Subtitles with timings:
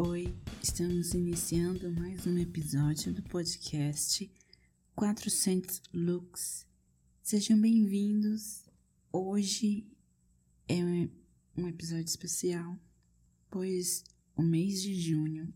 [0.00, 4.30] Oi, estamos iniciando mais um episódio do podcast
[4.94, 6.64] 400 Looks.
[7.20, 8.64] Sejam bem-vindos.
[9.12, 9.84] Hoje
[10.68, 10.76] é
[11.56, 12.78] um episódio especial,
[13.50, 14.04] pois
[14.36, 15.52] o mês de junho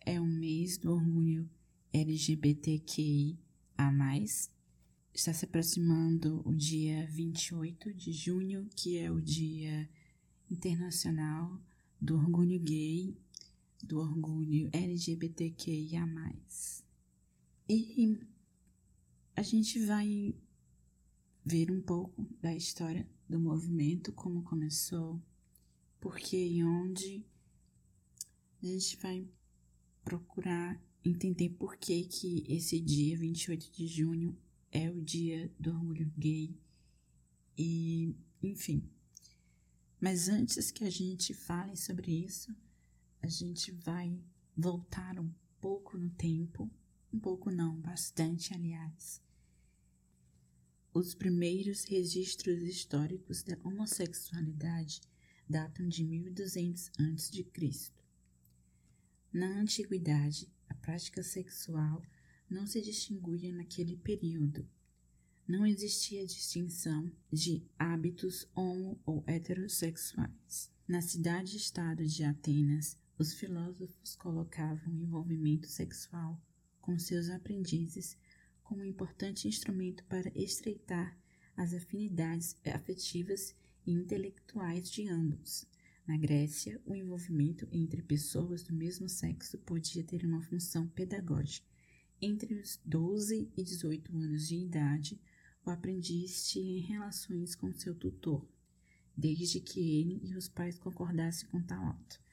[0.00, 1.48] é o mês do orgulho
[1.92, 3.38] LGBTQI
[3.78, 4.50] a mais.
[5.14, 9.88] Está se aproximando o dia 28 de junho, que é o Dia
[10.50, 11.62] Internacional
[12.00, 13.16] do Orgulho Gay,
[13.84, 16.06] do Orgulho LGBTQIA.
[17.68, 18.18] E
[19.36, 20.34] a gente vai
[21.44, 25.20] ver um pouco da história do movimento, como começou,
[26.00, 27.24] por que e onde.
[28.62, 29.28] A gente vai
[30.02, 34.36] procurar entender por que, que esse dia 28 de junho
[34.72, 36.56] é o dia do orgulho gay
[37.56, 38.88] e enfim.
[40.00, 42.54] Mas antes que a gente fale sobre isso,
[43.24, 44.22] a gente vai
[44.54, 46.70] voltar um pouco no tempo,
[47.10, 49.18] um pouco não, bastante aliás.
[50.92, 55.00] Os primeiros registros históricos da homossexualidade
[55.48, 57.92] datam de 1200 a.C.
[59.32, 62.02] Na antiguidade, a prática sexual
[62.50, 64.68] não se distinguia naquele período.
[65.48, 70.70] Não existia distinção de hábitos homo ou heterossexuais.
[70.86, 76.40] Na cidade-estado de Atenas, os filósofos colocavam o envolvimento sexual
[76.80, 78.16] com seus aprendizes
[78.62, 81.16] como um importante instrumento para estreitar
[81.56, 83.54] as afinidades afetivas
[83.86, 85.64] e intelectuais de ambos.
[86.06, 91.66] Na Grécia, o envolvimento entre pessoas do mesmo sexo podia ter uma função pedagógica.
[92.20, 95.20] Entre os 12 e 18 anos de idade,
[95.64, 98.46] o aprendiz tinha relações com seu tutor,
[99.16, 102.23] desde que ele e os pais concordassem com tal ato.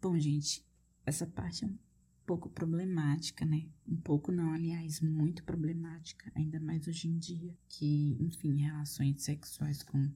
[0.00, 0.64] Bom, gente,
[1.04, 1.76] essa parte é um
[2.24, 3.68] pouco problemática, né?
[3.86, 9.82] Um pouco não, aliás, muito problemática, ainda mais hoje em dia, que, enfim, relações sexuais
[9.82, 10.10] com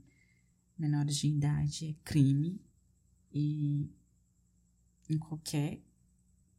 [0.79, 2.59] menores de idade é crime
[3.31, 3.91] e
[5.11, 5.83] em qualquer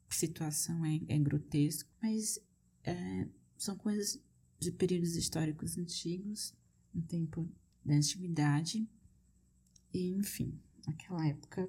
[0.08, 2.40] situação é, é grotesco, mas
[2.84, 3.28] é,
[3.58, 4.22] são coisas
[4.60, 6.54] de períodos históricos antigos,
[6.94, 7.50] no tempo
[7.84, 8.88] da antiguidade,
[9.92, 11.68] e enfim, naquela época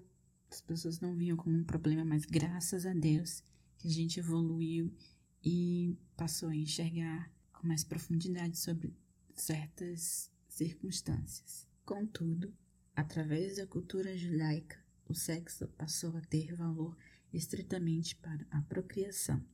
[0.51, 3.43] as pessoas não viam como um problema, mas graças a Deus
[3.79, 4.93] que a gente evoluiu
[5.45, 8.95] e passou a enxergar com mais profundidade sobre
[9.35, 11.67] certas circunstâncias.
[11.85, 12.53] Contudo,
[12.95, 16.97] através da cultura judaica, o sexo passou a ter valor
[17.33, 19.45] estritamente para a procriação,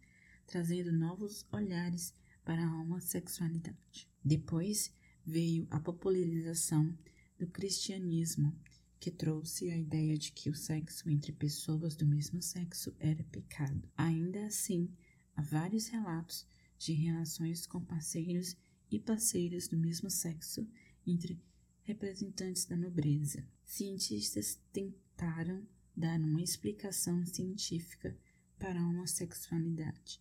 [0.47, 2.15] trazendo novos olhares
[2.45, 4.09] para a homossexualidade.
[4.25, 4.93] Depois
[5.25, 6.97] veio a popularização
[7.39, 8.57] do cristianismo,
[9.03, 13.83] que trouxe a ideia de que o sexo entre pessoas do mesmo sexo era pecado.
[13.97, 14.89] Ainda assim,
[15.35, 16.47] há vários relatos
[16.79, 18.57] de relações com parceiros
[18.89, 20.65] e parceiras do mesmo sexo
[21.05, 21.37] entre
[21.83, 23.45] representantes da nobreza.
[23.65, 28.17] Cientistas tentaram dar uma explicação científica
[28.57, 30.21] para a homossexualidade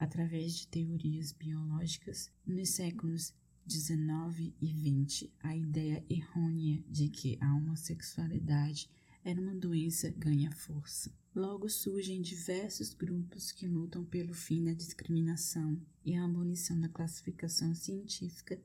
[0.00, 3.32] através de teorias biológicas nos séculos
[3.66, 8.88] 19 e 20, a ideia errônea de que a homossexualidade
[9.24, 11.12] era uma doença ganha força.
[11.34, 17.74] Logo surgem diversos grupos que lutam pelo fim da discriminação e a abolição da classificação
[17.74, 18.56] científica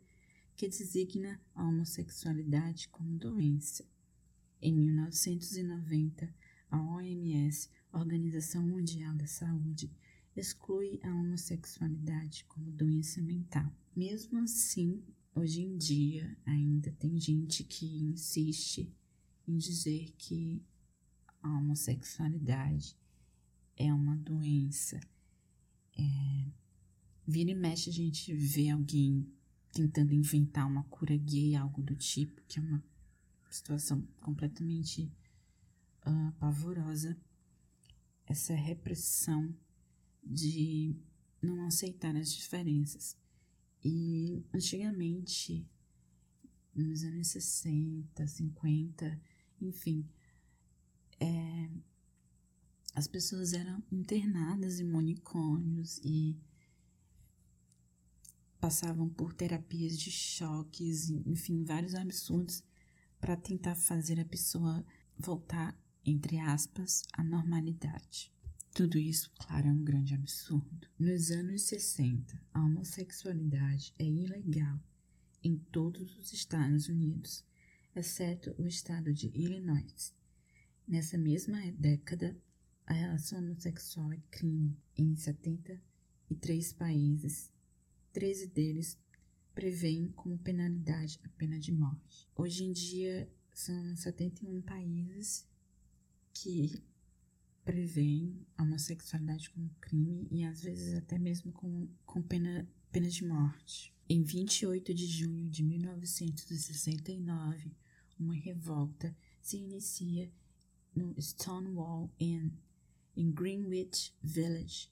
[0.55, 3.83] que designa a homossexualidade como doença.
[4.61, 6.31] Em 1990,
[6.69, 9.91] a OMS, Organização Mundial da Saúde,
[10.35, 13.73] exclui a homossexualidade como doença mental.
[13.95, 15.03] Mesmo assim,
[15.35, 18.89] hoje em dia ainda tem gente que insiste
[19.47, 20.63] em dizer que
[21.41, 22.95] a homossexualidade
[23.75, 24.99] é uma doença.
[25.97, 26.51] É,
[27.27, 29.27] vira e mexe a gente vê alguém
[29.71, 32.83] tentando inventar uma cura gay, algo do tipo, que é uma
[33.49, 35.11] situação completamente
[36.05, 37.17] uh, pavorosa.
[38.25, 39.53] Essa repressão
[40.23, 40.95] de
[41.41, 43.17] não aceitar as diferenças.
[43.83, 45.67] E antigamente,
[46.75, 49.21] nos anos 60, 50,
[49.59, 50.07] enfim,
[51.19, 51.69] é,
[52.93, 56.37] as pessoas eram internadas em manicômios e
[58.59, 62.63] passavam por terapias de choques, enfim, vários absurdos
[63.19, 64.85] para tentar fazer a pessoa
[65.17, 65.75] voltar,
[66.05, 68.31] entre aspas, à normalidade.
[68.73, 70.87] Tudo isso, claro, é um grande absurdo.
[70.97, 74.79] Nos anos 60, a homossexualidade é ilegal
[75.43, 77.43] em todos os Estados Unidos,
[77.93, 80.15] exceto o estado de Illinois.
[80.87, 82.37] Nessa mesma década,
[82.85, 87.51] a relação homossexual é crime em 73 países.
[88.13, 88.97] 13 deles
[89.53, 92.25] prevêem como penalidade a pena de morte.
[92.37, 95.45] Hoje em dia, são 71 países
[96.33, 96.81] que
[97.63, 103.25] prevêem a homossexualidade como crime e às vezes até mesmo com, com pena, pena de
[103.25, 103.93] morte.
[104.09, 107.71] Em 28 de junho de 1969,
[108.19, 110.31] uma revolta se inicia
[110.95, 112.51] no Stonewall Inn,
[113.15, 114.89] em Greenwich Village,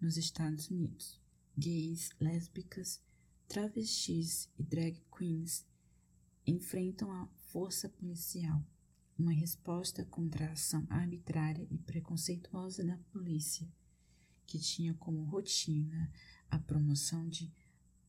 [0.00, 1.20] nos Estados Unidos.
[1.56, 3.00] Gays, lésbicas,
[3.48, 5.64] travestis e drag queens
[6.46, 8.62] enfrentam a força policial,
[9.18, 13.66] uma resposta contra a ação arbitrária e preconceituosa da polícia,
[14.46, 16.12] que tinha como rotina
[16.50, 17.52] a promoção de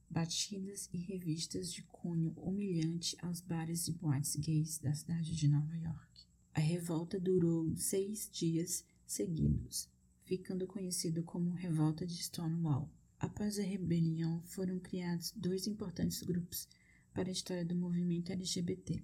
[0.09, 5.75] batidas e revistas de cunho humilhante aos bares e boates gays da cidade de Nova
[5.75, 6.25] York.
[6.53, 9.89] A revolta durou seis dias seguidos,
[10.23, 12.89] ficando conhecido como Revolta de Stonewall.
[13.19, 16.67] Após a rebelião, foram criados dois importantes grupos
[17.13, 19.03] para a história do movimento LGBT: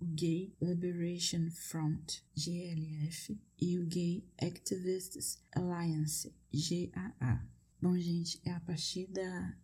[0.00, 7.46] o Gay Liberation Front (GLF) e o Gay Activists Alliance (GAA).
[7.80, 9.56] Bom, gente, é a partir da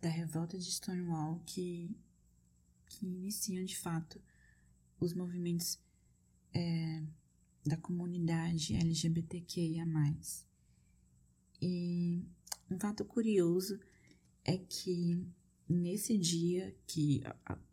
[0.00, 1.90] da revolta de Stonewall que,
[2.86, 4.20] que iniciam de fato
[5.00, 5.80] os movimentos
[6.54, 7.02] é,
[7.64, 9.84] da comunidade LGBTQIA.
[11.60, 12.22] E
[12.70, 13.80] um fato curioso
[14.44, 15.26] é que
[15.68, 17.22] nesse dia que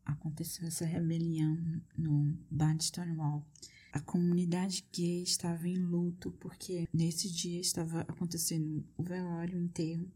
[0.05, 3.45] aconteceu essa rebelião no bar Stonewall,
[3.91, 10.11] a comunidade gay estava em luto porque nesse dia estava acontecendo o velório, o enterro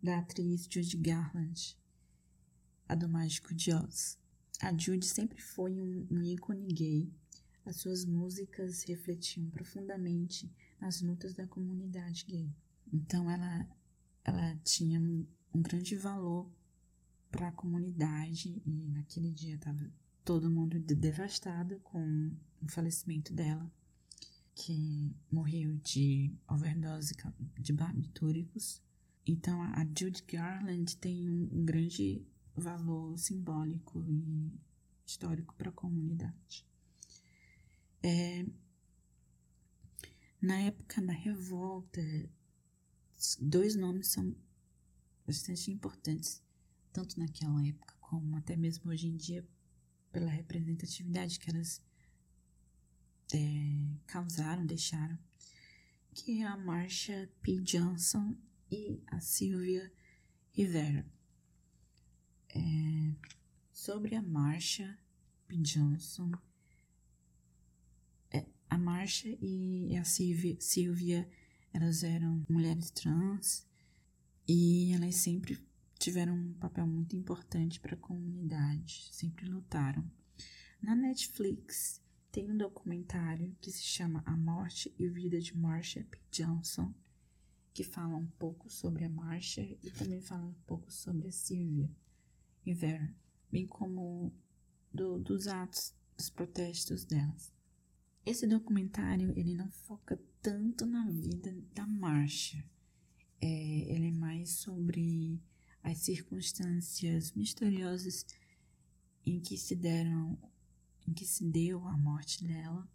[0.00, 1.76] da atriz Judy Garland,
[2.88, 4.16] a do Mágico de Oz.
[4.60, 7.12] A Judy sempre foi um, um ícone gay.
[7.64, 10.50] As suas músicas refletiam profundamente
[10.80, 12.48] nas lutas da comunidade gay.
[12.92, 13.68] Então ela,
[14.24, 15.26] ela tinha um
[15.60, 16.48] grande valor
[17.30, 19.90] para a comunidade e naquele dia estava
[20.24, 23.70] todo mundo devastado com o falecimento dela,
[24.54, 27.14] que morreu de overdose
[27.58, 28.82] de barbitúricos
[29.28, 32.26] então, a Judy Garland tem um, um grande
[32.56, 34.50] valor simbólico e
[35.04, 36.66] histórico para a comunidade.
[38.02, 38.46] É,
[40.40, 42.00] na época da revolta,
[43.38, 44.34] dois nomes são
[45.26, 46.42] bastante importantes,
[46.98, 49.46] tanto naquela época como até mesmo hoje em dia,
[50.10, 51.80] pela representatividade que elas
[53.32, 53.38] é,
[54.04, 55.16] causaram, deixaram,
[56.12, 57.60] que é a Marsha P.
[57.60, 58.36] Johnson
[58.68, 59.92] e a Silvia
[60.50, 61.06] Rivera.
[62.48, 63.14] É,
[63.72, 64.98] sobre a Marcia
[65.46, 65.56] P.
[65.58, 66.32] Johnson,
[68.32, 71.30] é, a Marcia e a Silvia, Silvia,
[71.72, 73.64] elas eram mulheres trans
[74.48, 75.67] e elas sempre
[75.98, 80.08] tiveram um papel muito importante para a comunidade, sempre lutaram.
[80.80, 82.00] Na Netflix
[82.30, 86.18] tem um documentário que se chama A Morte e Vida de Marcia P.
[86.30, 86.94] Johnson,
[87.74, 91.90] que fala um pouco sobre a marcha e também fala um pouco sobre a Silvia
[92.64, 93.12] Rivera,
[93.50, 94.32] bem como
[94.92, 97.52] do, dos atos, dos protestos delas.
[98.24, 102.64] Esse documentário ele não foca tanto na vida da marcha,
[103.40, 103.46] é,
[103.92, 105.40] ele é mais sobre
[105.82, 108.26] as circunstâncias misteriosas
[109.24, 110.38] em que se deram,
[111.06, 112.88] em que se deu a morte dela.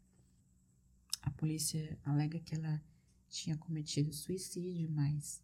[1.22, 2.82] A polícia alega que ela
[3.30, 5.42] tinha cometido suicídio, mas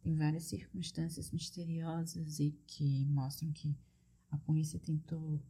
[0.00, 3.76] tem várias circunstâncias misteriosas e que mostram que
[4.30, 5.40] a polícia tentou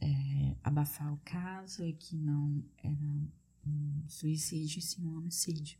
[0.00, 2.96] é, abafar o caso e que não era
[3.66, 5.78] um suicídio, sim um homicídio.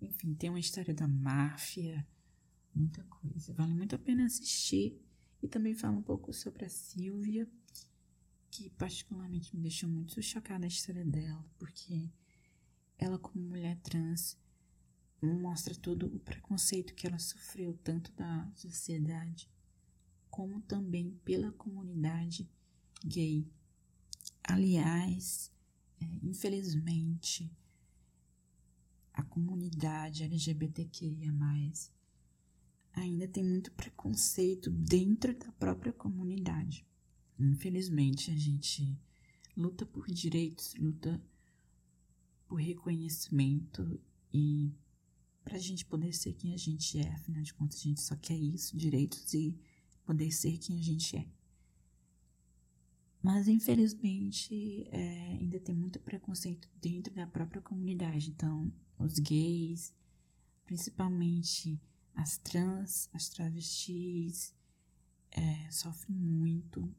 [0.00, 2.06] Enfim, tem uma história da máfia,
[2.76, 3.52] muita coisa.
[3.54, 5.00] Vale muito a pena assistir.
[5.42, 7.48] E também fala um pouco sobre a Silvia,
[8.50, 12.10] que particularmente me deixou muito chocada a história dela, porque
[12.98, 14.38] ela, como mulher trans,
[15.20, 19.48] mostra todo o preconceito que ela sofreu, tanto da sociedade
[20.30, 22.48] como também pela comunidade
[23.04, 23.50] gay.
[24.44, 25.50] Aliás,
[26.00, 27.50] é, infelizmente,
[29.12, 31.32] a comunidade LGBTQIA,
[32.96, 36.84] ainda tem muito preconceito dentro da própria comunidade.
[37.38, 38.98] Infelizmente, a gente
[39.54, 41.22] luta por direitos, luta
[42.48, 44.00] por reconhecimento
[44.32, 44.72] e
[45.44, 47.08] para a gente poder ser quem a gente é.
[47.12, 49.56] Afinal de contas, a gente só quer isso, direitos e
[50.04, 51.26] poder ser quem a gente é.
[53.22, 58.30] Mas infelizmente é, ainda tem muito preconceito dentro da própria comunidade.
[58.30, 59.92] Então, os gays,
[60.64, 61.80] principalmente
[62.16, 64.54] as trans, as travestis,
[65.30, 66.92] é, sofrem muito.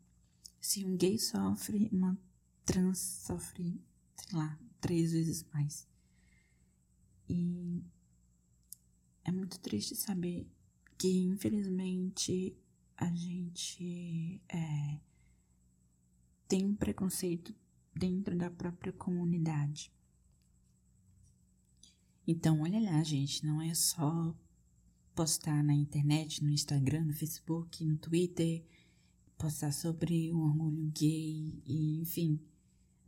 [0.61, 2.17] Se um gay sofre, uma
[2.63, 3.81] trans sofre,
[4.15, 5.87] sei lá, três vezes mais.
[7.27, 7.83] E
[9.23, 10.47] é muito triste saber
[10.97, 12.55] que, infelizmente,
[12.95, 14.99] a gente é,
[16.47, 17.53] tem preconceito
[17.93, 19.91] dentro da própria comunidade.
[22.25, 24.35] Então, olha lá, gente, não é só
[25.17, 28.63] postar na internet, no Instagram, no Facebook, no Twitter,
[29.35, 32.39] postar sobre o orgulho gay e, enfim,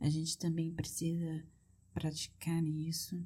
[0.00, 1.44] a gente também precisa
[1.94, 3.24] praticar isso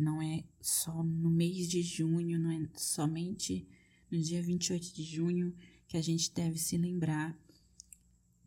[0.00, 3.68] não é só no mês de junho, não é somente
[4.10, 5.54] no dia 28 de junho
[5.86, 7.38] que a gente deve se lembrar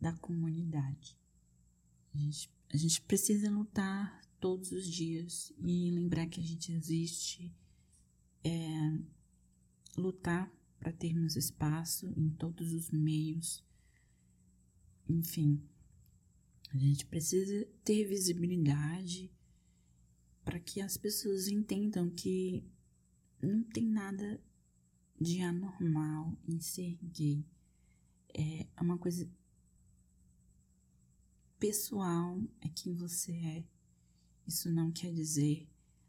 [0.00, 1.16] da comunidade.
[2.12, 7.54] A gente, a gente precisa lutar todos os dias e lembrar que a gente existe,
[8.42, 8.98] é,
[9.96, 13.64] lutar para termos espaço em todos os meios.
[15.08, 15.62] Enfim,
[16.70, 19.30] a gente precisa ter visibilidade
[20.44, 22.64] para que as pessoas entendam que
[23.40, 24.40] não tem nada
[25.20, 27.46] de anormal em ser gay.
[28.36, 29.30] É uma coisa
[31.58, 33.64] pessoal, é quem você é.
[34.46, 35.68] Isso não quer dizer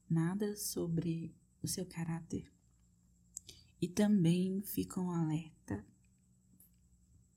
[0.10, 2.55] nada sobre o seu caráter.
[3.82, 5.86] E também fica um alerta,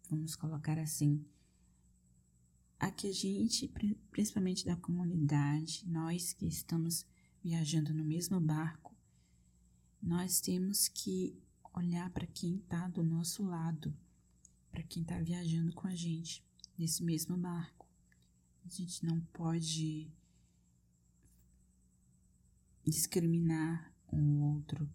[0.08, 1.24] vamos colocar assim,
[2.78, 3.68] a que a gente,
[4.10, 7.04] principalmente da comunidade, nós que estamos
[7.42, 8.94] viajando no mesmo barco,
[10.00, 11.36] nós temos que
[11.74, 13.94] olhar para quem está do nosso lado,
[14.70, 16.44] para quem está viajando com a gente
[16.78, 17.86] nesse mesmo barco.
[18.64, 20.08] A gente não pode
[22.84, 24.88] discriminar um outro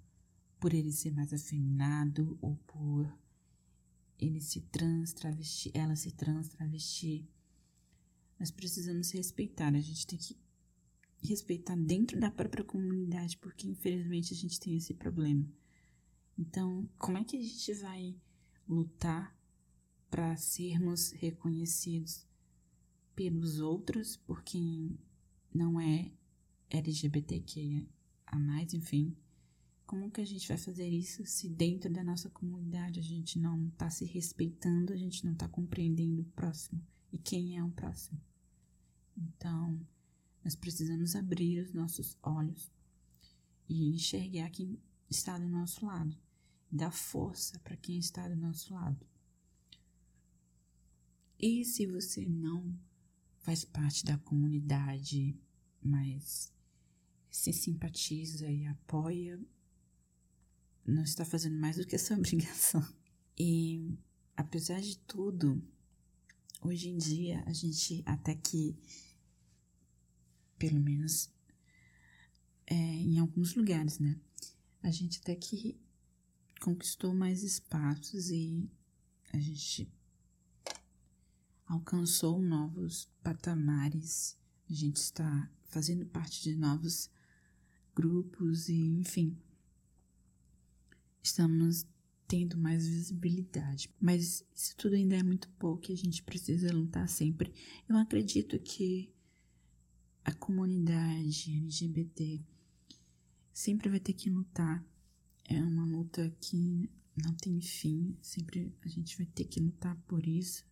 [0.63, 3.13] por ele ser mais afeminado ou por
[4.17, 7.29] ele se trans travesti, ela se trans travesti.
[8.39, 10.39] Nós precisamos respeitar, a gente tem que
[11.21, 15.45] respeitar dentro da própria comunidade, porque infelizmente a gente tem esse problema.
[16.39, 18.15] Então, como é que a gente vai
[18.65, 19.37] lutar
[20.09, 22.25] para sermos reconhecidos
[23.13, 24.97] pelos outros por quem
[25.53, 26.09] não é
[26.69, 27.85] LGBTQ
[28.25, 29.13] a mais, enfim?
[29.85, 33.67] Como que a gente vai fazer isso se dentro da nossa comunidade a gente não
[33.67, 38.19] está se respeitando, a gente não está compreendendo o próximo e quem é o próximo?
[39.15, 39.79] Então,
[40.43, 42.71] nós precisamos abrir os nossos olhos
[43.69, 46.17] e enxergar quem está do nosso lado,
[46.71, 49.05] dar força para quem está do nosso lado.
[51.39, 52.73] E se você não
[53.39, 55.37] faz parte da comunidade,
[55.81, 56.53] mas
[57.29, 59.39] se simpatiza e apoia,
[60.85, 62.85] não está fazendo mais do que a sua obrigação.
[63.37, 63.97] E
[64.35, 65.61] apesar de tudo,
[66.61, 68.75] hoje em dia a gente até que
[70.57, 71.29] pelo menos
[72.65, 74.19] é, em alguns lugares, né?
[74.81, 75.77] A gente até que
[76.61, 78.69] conquistou mais espaços e
[79.33, 79.91] a gente
[81.65, 84.37] alcançou novos patamares.
[84.69, 87.09] A gente está fazendo parte de novos
[87.95, 89.37] grupos e, enfim,
[91.23, 91.87] estamos
[92.27, 93.89] tendo mais visibilidade.
[93.99, 97.53] Mas isso tudo ainda é muito pouco e a gente precisa lutar sempre.
[97.87, 99.11] Eu acredito que
[100.23, 102.41] a comunidade LGBT
[103.51, 104.85] sempre vai ter que lutar.
[105.45, 110.25] É uma luta que não tem fim, sempre a gente vai ter que lutar por
[110.25, 110.65] isso,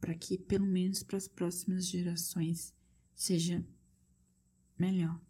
[0.00, 2.72] para que pelo menos para as próximas gerações
[3.14, 3.64] seja
[4.78, 5.20] melhor.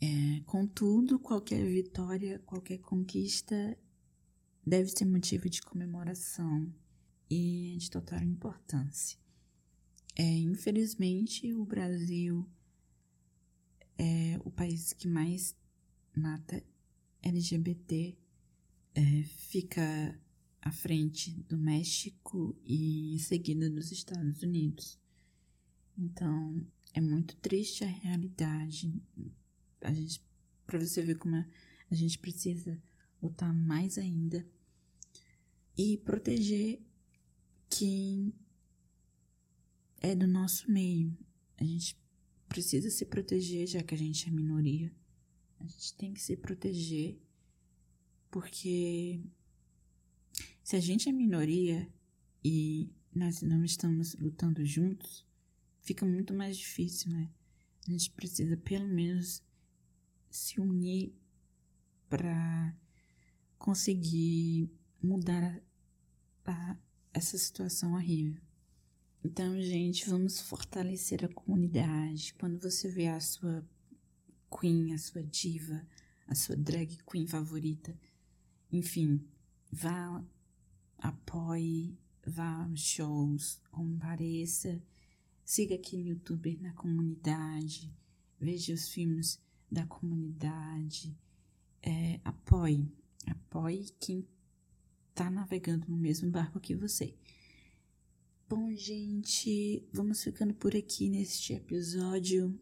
[0.00, 3.76] É, contudo, qualquer vitória, qualquer conquista
[4.64, 6.72] deve ser motivo de comemoração
[7.28, 9.18] e de total importância.
[10.16, 12.48] É, infelizmente, o Brasil
[13.96, 15.56] é o país que mais
[16.14, 16.62] mata
[17.22, 18.16] LGBT,
[18.94, 20.20] é, fica
[20.60, 24.98] à frente do México e em seguida dos Estados Unidos.
[25.96, 28.92] Então, é muito triste a realidade.
[29.80, 30.22] A gente,
[30.66, 32.80] para você ver como a gente precisa
[33.22, 34.46] lutar mais ainda
[35.76, 36.80] e proteger
[37.70, 38.32] quem
[40.00, 41.16] é do nosso meio.
[41.56, 41.98] A gente
[42.48, 44.92] precisa se proteger, já que a gente é minoria.
[45.60, 47.18] A gente tem que se proteger,
[48.30, 49.20] porque
[50.62, 51.88] se a gente é minoria
[52.44, 55.26] e nós não estamos lutando juntos,
[55.80, 57.30] fica muito mais difícil, né?
[57.86, 59.42] A gente precisa pelo menos
[60.30, 61.12] se unir
[62.08, 62.76] para
[63.58, 64.70] conseguir
[65.02, 65.60] mudar
[66.44, 66.76] a, a,
[67.12, 68.40] essa situação horrível.
[69.24, 72.34] Então, gente, vamos fortalecer a comunidade.
[72.34, 73.66] Quando você vê a sua
[74.50, 75.86] queen, a sua diva,
[76.26, 77.98] a sua drag queen favorita,
[78.72, 79.20] enfim,
[79.70, 80.24] vá,
[80.98, 84.80] apoie, vá aos shows, compareça,
[85.44, 87.92] siga aquele youtuber na comunidade,
[88.38, 91.16] veja os filmes da comunidade,
[91.82, 92.86] é, apoie,
[93.26, 94.26] apoie quem
[95.14, 97.14] tá navegando no mesmo barco que você.
[98.48, 102.58] Bom, gente, vamos ficando por aqui neste episódio.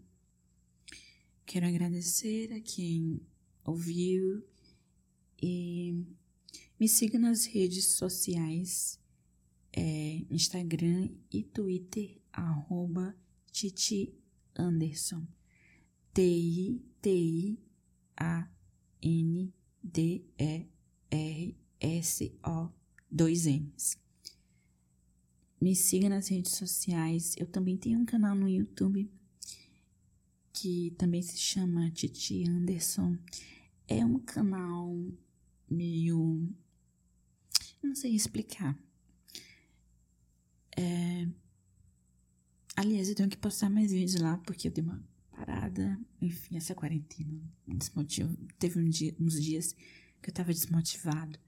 [1.45, 3.21] Quero agradecer a quem
[3.65, 4.43] ouviu
[5.41, 6.05] e
[6.79, 8.99] me siga nas redes sociais,
[9.73, 13.17] é, Instagram e Twitter, arroba
[13.53, 14.13] Titi
[14.57, 15.27] Anderson.
[16.17, 16.81] T-I-T-I-A-N-D-E-R-S-O,
[23.11, 23.99] dois N's.
[25.61, 27.35] Me siga nas redes sociais.
[27.37, 29.13] Eu também tenho um canal no YouTube
[30.55, 33.19] que também se chama Titi Anderson.
[33.87, 34.97] É um canal
[35.69, 36.49] meio.
[37.83, 38.75] Não sei explicar.
[40.79, 41.29] É...
[42.75, 45.05] Aliás, eu tenho que postar mais vídeos lá porque eu dei uma
[45.47, 45.99] parada.
[46.21, 48.37] Enfim, essa quarentena desmotiva.
[48.59, 49.75] Teve um dia, uns dias
[50.21, 51.39] que eu tava desmotivado.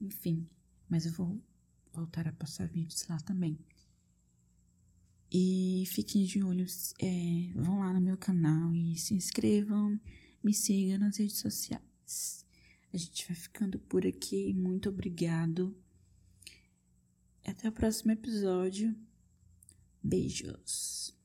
[0.00, 0.46] Enfim,
[0.88, 1.40] mas eu vou
[1.92, 3.58] voltar a postar vídeos lá também.
[5.30, 6.66] E fiquem de olho,
[7.00, 9.98] é, vão lá no meu canal e se inscrevam,
[10.42, 12.44] me sigam nas redes sociais.
[12.92, 14.54] A gente vai ficando por aqui.
[14.54, 15.76] Muito obrigado.
[17.44, 18.96] Até o próximo episódio.
[20.02, 21.15] Beijos.